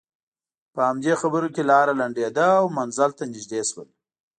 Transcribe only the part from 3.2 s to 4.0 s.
نژدې شول.